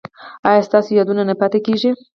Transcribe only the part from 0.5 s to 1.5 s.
ستاسو یادونه نه